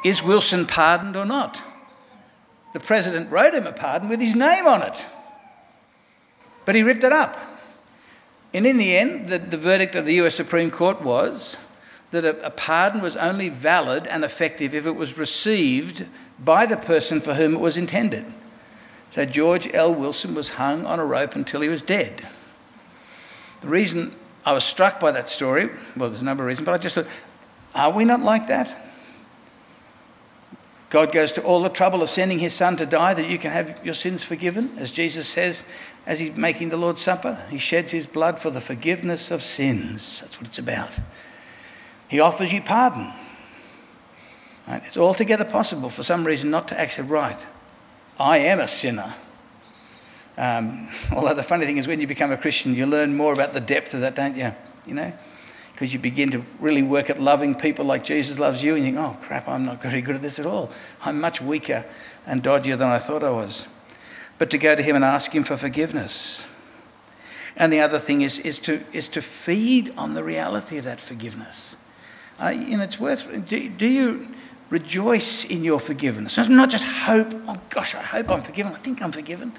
[0.04, 1.62] Is Wilson pardoned or not?
[2.72, 5.06] The president wrote him a pardon with his name on it.
[6.64, 7.36] But he ripped it up.
[8.52, 11.56] And in the end, the, the verdict of the US Supreme Court was
[12.10, 16.06] that a, a pardon was only valid and effective if it was received
[16.38, 18.24] by the person for whom it was intended.
[19.10, 19.94] So George L.
[19.94, 22.26] Wilson was hung on a rope until he was dead.
[23.60, 24.14] The reason
[24.44, 25.66] I was struck by that story,
[25.96, 27.06] well, there's a number of reasons, but I just thought,
[27.74, 28.74] are we not like that?
[30.88, 33.50] God goes to all the trouble of sending his son to die that you can
[33.50, 35.68] have your sins forgiven, as Jesus says
[36.06, 37.44] as he's making the Lord's Supper.
[37.50, 40.20] He sheds his blood for the forgiveness of sins.
[40.20, 41.00] That's what it's about.
[42.08, 43.12] He offers you pardon.
[44.66, 44.82] Right?
[44.86, 47.46] It's altogether possible for some reason not to actually right.
[48.18, 49.14] I am a sinner.
[50.36, 53.54] Um, although the funny thing is, when you become a Christian, you learn more about
[53.54, 54.54] the depth of that, don't you?
[54.86, 55.12] You know,
[55.72, 58.92] because you begin to really work at loving people like Jesus loves you, and you
[58.92, 60.70] think, "Oh crap, I'm not very good at this at all.
[61.04, 61.84] I'm much weaker
[62.24, 63.66] and dodgier than I thought I was."
[64.38, 66.44] But to go to Him and ask Him for forgiveness.
[67.56, 71.00] And the other thing is, is, to, is to feed on the reality of that
[71.00, 71.78] forgiveness.
[72.40, 73.46] Uh, you know, it's worth.
[73.46, 74.28] Do, do you
[74.70, 76.36] rejoice in your forgiveness?
[76.38, 77.28] It's Not just hope.
[77.46, 78.72] Oh gosh, I hope I'm forgiven.
[78.72, 79.52] I think I'm forgiven.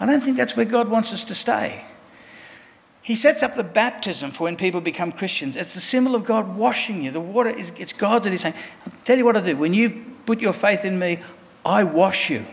[0.00, 1.84] I don't think that's where God wants us to stay.
[3.02, 5.56] He sets up the baptism for when people become Christians.
[5.56, 7.10] It's the symbol of God washing you.
[7.10, 8.54] The water is it's God that He's saying,
[8.86, 9.56] I'll tell you what I do.
[9.56, 11.18] When you put your faith in me,
[11.66, 12.46] I wash you.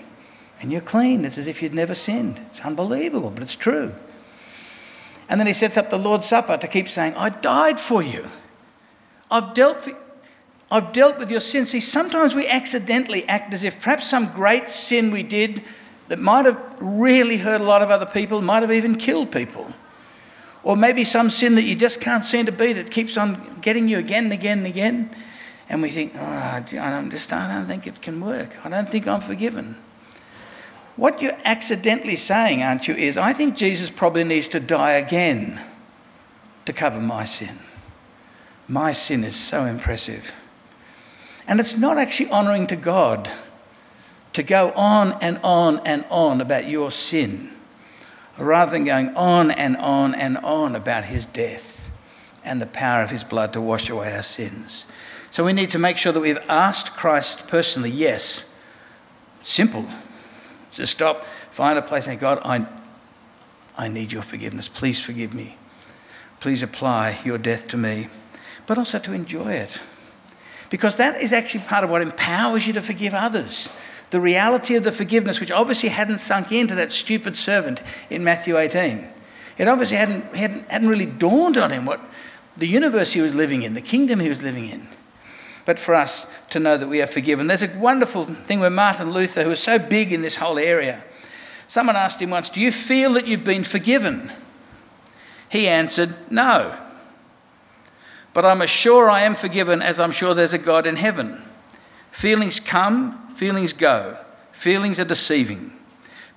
[0.59, 1.23] And you're clean.
[1.23, 2.39] It's as if you'd never sinned.
[2.47, 3.93] It's unbelievable, but it's true.
[5.29, 8.27] And then he sets up the Lord's Supper to keep saying, I died for you.
[9.31, 9.87] I've dealt,
[10.69, 11.71] I've dealt with your sins.
[11.71, 15.63] See, sometimes we accidentally act as if perhaps some great sin we did
[16.09, 19.73] that might have really hurt a lot of other people, might have even killed people.
[20.61, 23.87] Or maybe some sin that you just can't seem to beat, it keeps on getting
[23.87, 25.15] you again and again and again.
[25.69, 26.59] And we think, oh, I,
[27.09, 28.53] just, I don't think it can work.
[28.65, 29.77] I don't think I'm forgiven.
[30.97, 35.61] What you're accidentally saying, aren't you, is I think Jesus probably needs to die again
[36.65, 37.57] to cover my sin.
[38.71, 40.31] My sin is so impressive.
[41.45, 43.29] And it's not actually honouring to God
[44.31, 47.51] to go on and on and on about your sin,
[48.39, 51.91] rather than going on and on and on about his death
[52.45, 54.85] and the power of his blood to wash away our sins.
[55.31, 58.49] So we need to make sure that we've asked Christ personally, yes.
[59.43, 59.85] Simple.
[60.71, 62.65] Just stop, find a place and God, I,
[63.77, 64.69] I need your forgiveness.
[64.69, 65.57] Please forgive me.
[66.39, 68.07] Please apply your death to me.
[68.71, 69.81] But also to enjoy it.
[70.69, 73.67] Because that is actually part of what empowers you to forgive others.
[74.11, 78.57] The reality of the forgiveness, which obviously hadn't sunk into that stupid servant in Matthew
[78.57, 79.09] 18.
[79.57, 81.99] It obviously hadn't, hadn't, hadn't really dawned on him what
[82.55, 84.87] the universe he was living in, the kingdom he was living in
[85.65, 87.47] but for us to know that we are forgiven.
[87.47, 91.03] There's a wonderful thing where Martin Luther, who was so big in this whole area,
[91.67, 94.31] someone asked him once, Do you feel that you've been forgiven?
[95.49, 96.77] He answered, No.
[98.33, 101.41] But I'm as sure I am forgiven as I'm sure there's a God in heaven.
[102.11, 104.17] Feelings come, feelings go.
[104.51, 105.73] Feelings are deceiving.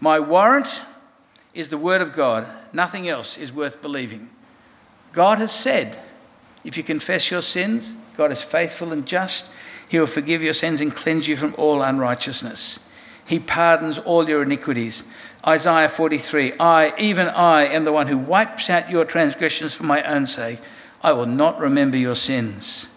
[0.01, 0.83] My warrant
[1.53, 2.47] is the word of God.
[2.73, 4.31] Nothing else is worth believing.
[5.13, 5.99] God has said,
[6.65, 9.47] if you confess your sins, God is faithful and just.
[9.89, 12.81] He will forgive your sins and cleanse you from all unrighteousness.
[13.27, 15.05] He pardons all your iniquities.
[15.47, 20.03] Isaiah 43 I, even I, am the one who wipes out your transgressions for my
[20.03, 20.59] own sake.
[21.05, 22.89] I will not remember your sins.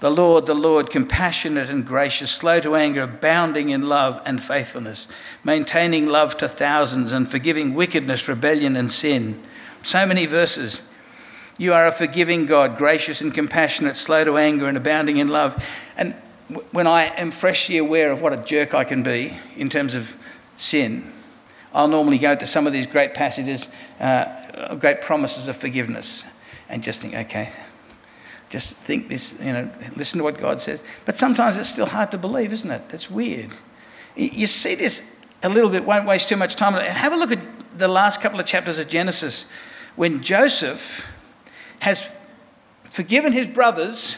[0.00, 5.08] The Lord, the Lord, compassionate and gracious, slow to anger, abounding in love and faithfulness,
[5.42, 9.42] maintaining love to thousands and forgiving wickedness, rebellion, and sin.
[9.82, 10.82] So many verses.
[11.56, 15.66] You are a forgiving God, gracious and compassionate, slow to anger and abounding in love.
[15.96, 16.12] And
[16.72, 20.18] when I am freshly aware of what a jerk I can be in terms of
[20.56, 21.10] sin,
[21.72, 23.68] I'll normally go to some of these great passages,
[23.98, 26.26] uh, great promises of forgiveness,
[26.68, 27.52] and just think, okay,
[28.48, 30.82] just think this, you know, listen to what God says.
[31.04, 32.88] But sometimes it's still hard to believe, isn't it?
[32.88, 33.50] That's weird.
[34.16, 36.74] You see this a little bit, won't waste too much time.
[36.74, 37.40] Have a look at
[37.76, 39.46] the last couple of chapters of Genesis
[39.96, 41.10] when Joseph
[41.80, 42.16] has
[42.84, 44.16] forgiven his brothers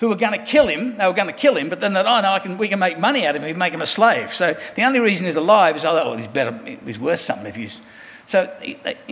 [0.00, 0.96] who were going to kill him.
[0.98, 2.78] They were going to kill him, but then they oh no, I can, we can
[2.78, 3.46] make money out of him.
[3.46, 4.30] We can make him a slave.
[4.32, 7.56] So the only reason he's alive is, oh, well, he's better, he's worth something if
[7.56, 7.84] he's.
[8.26, 8.50] So,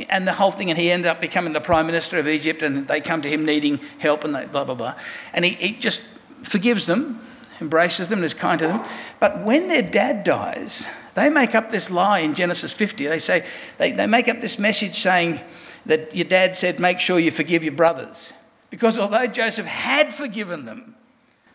[0.08, 2.88] and the whole thing, and he ended up becoming the prime minister of Egypt, and
[2.88, 4.94] they come to him needing help, and they, blah, blah, blah.
[5.32, 6.00] And he, he just
[6.42, 7.20] forgives them,
[7.60, 8.84] embraces them, and is kind to them.
[9.20, 13.06] But when their dad dies, they make up this lie in Genesis 50.
[13.06, 13.46] They say,
[13.78, 15.40] they, they make up this message saying,
[15.86, 18.32] that your dad said, make sure you forgive your brothers.
[18.70, 20.94] Because although Joseph had forgiven them,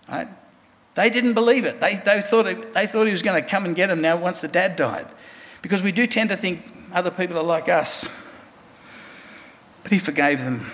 [0.08, 0.28] right,
[0.96, 1.82] they didn't believe it.
[1.82, 4.18] They, they, thought it, they thought he was going to come and get them now
[4.18, 5.08] once the dad died.
[5.62, 8.08] Because we do tend to think other people are like us.
[9.84, 10.66] But he forgave them.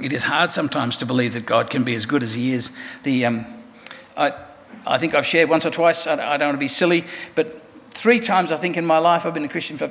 [0.00, 2.72] It is hard sometimes to believe that God can be as good as he is.
[3.04, 3.46] The, um,
[4.16, 4.32] I,
[4.86, 7.04] I think I've shared once or twice, I, I don't want to be silly,
[7.34, 7.62] but
[7.92, 9.88] three times I think in my life I've been a Christian for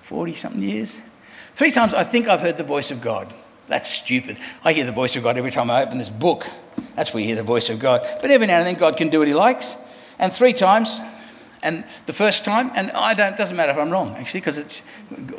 [0.00, 1.00] 40 something years.
[1.54, 3.32] Three times I think I've heard the voice of God.
[3.68, 4.36] That's stupid.
[4.62, 6.46] I hear the voice of God every time I open this book.
[6.94, 8.06] That's where you hear the voice of God.
[8.20, 9.76] But every now and then God can do what he likes.
[10.18, 11.00] And three times,
[11.64, 14.82] and the first time, and I don't, doesn't matter if I'm wrong actually, because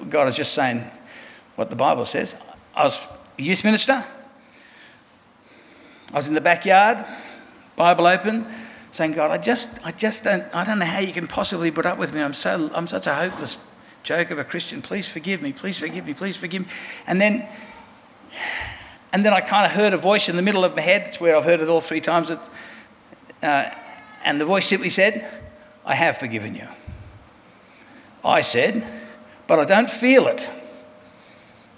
[0.09, 0.83] God is just saying
[1.55, 2.35] what the Bible says.
[2.75, 3.07] I was
[3.37, 4.03] a youth minister.
[6.11, 7.05] I was in the backyard,
[7.75, 8.45] Bible open,
[8.91, 11.85] saying, God, I just, I just don't, I don't know how you can possibly put
[11.85, 12.21] up with me.
[12.21, 13.57] I'm so, I'm such a hopeless
[14.03, 16.67] joke of a Christian, please forgive me, please forgive me, please forgive me.
[17.07, 17.47] And then,
[19.11, 21.03] and then I kind of heard a voice in the middle of my head.
[21.07, 22.31] It's where I've heard it all three times.
[22.31, 23.69] Uh,
[24.23, 25.25] and the voice simply said,
[25.85, 26.67] I have forgiven you.
[28.23, 28.85] I said,
[29.47, 30.49] but I don't feel it.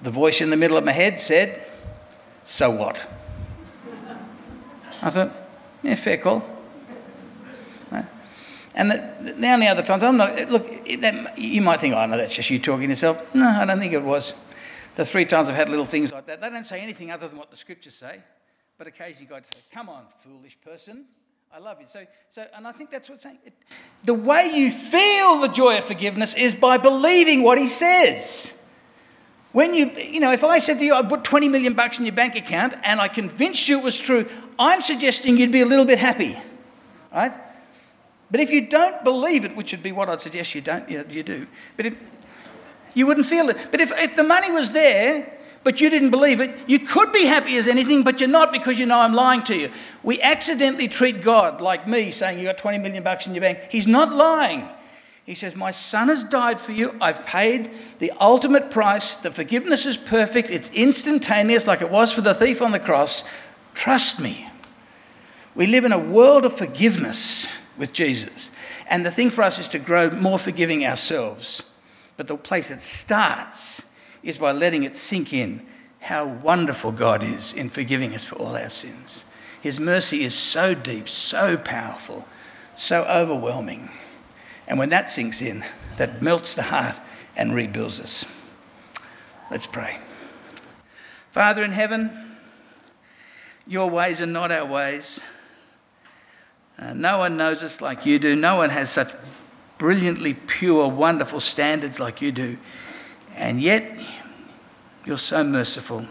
[0.01, 1.61] The voice in the middle of my head said,
[2.43, 3.07] So what?
[5.01, 5.31] I thought,
[5.83, 6.57] yeah, fair call.
[8.77, 12.15] And the, now the other times, I'm not, look, that, you might think, oh, no,
[12.15, 13.33] that's just you talking to yourself.
[13.33, 14.35] No, I don't think it was.
[14.93, 17.39] The three times I've had little things like that, they don't say anything other than
[17.39, 18.21] what the scriptures say.
[18.77, 21.05] But occasionally God says, come on, foolish person.
[21.53, 21.87] I love you.
[21.87, 23.39] So, so, and I think that's what's saying.
[23.45, 23.53] It,
[24.03, 28.63] the way you feel the joy of forgiveness is by believing what he says.
[29.53, 32.05] When you, you know, if I said to you, I put 20 million bucks in
[32.05, 34.27] your bank account and I convinced you it was true,
[34.59, 36.37] I'm suggesting you'd be a little bit happy,
[37.11, 37.31] right?
[38.29, 41.05] But if you don't believe it, which would be what I'd suggest you don't, you,
[41.09, 41.97] you do, but if,
[42.93, 43.57] you wouldn't feel it.
[43.71, 45.36] But if, if the money was there,
[45.67, 48.79] but you didn't believe it, you could be happy as anything, but you're not because
[48.79, 49.69] you know I'm lying to you.
[50.01, 53.59] We accidentally treat God like me saying you got 20 million bucks in your bank.
[53.69, 54.63] He's not lying.
[55.25, 56.95] He says, My son has died for you.
[57.01, 59.15] I've paid the ultimate price.
[59.15, 60.49] The forgiveness is perfect.
[60.49, 63.25] It's instantaneous, like it was for the thief on the cross.
[63.73, 64.47] Trust me.
[65.53, 67.45] We live in a world of forgiveness
[67.77, 68.51] with Jesus.
[68.89, 71.61] And the thing for us is to grow more forgiving ourselves.
[72.15, 73.83] But the place it starts
[74.23, 75.65] is by letting it sink in
[76.01, 79.25] how wonderful God is in forgiving us for all our sins.
[79.61, 82.27] His mercy is so deep, so powerful,
[82.75, 83.89] so overwhelming.
[84.67, 85.63] And when that sinks in,
[85.97, 86.99] that melts the heart
[87.35, 88.25] and rebuilds us.
[89.49, 89.99] Let's pray.
[91.31, 92.37] Father in heaven,
[93.65, 95.19] your ways are not our ways.
[96.79, 98.35] Uh, no one knows us like you do.
[98.35, 99.11] No one has such
[99.77, 102.57] brilliantly pure, wonderful standards like you do.
[103.37, 103.97] And yet,
[105.05, 106.05] you're so merciful,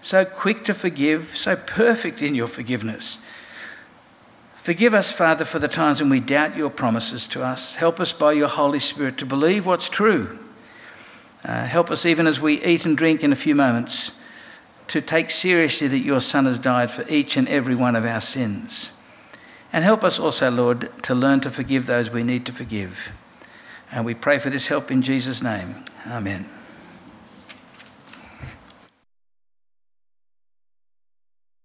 [0.00, 3.20] so quick to forgive, so perfect in your forgiveness.
[4.54, 7.76] Forgive us, Father, for the times when we doubt your promises to us.
[7.76, 10.38] Help us by your Holy Spirit to believe what's true.
[11.44, 14.12] Uh, help us, even as we eat and drink in a few moments,
[14.88, 18.20] to take seriously that your Son has died for each and every one of our
[18.20, 18.90] sins.
[19.72, 23.12] And help us also, Lord, to learn to forgive those we need to forgive.
[23.90, 25.84] And we pray for this help in Jesus' name.
[26.06, 26.57] Amen.